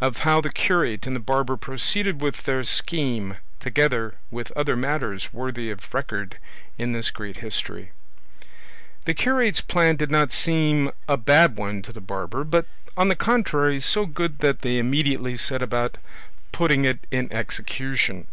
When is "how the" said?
0.16-0.50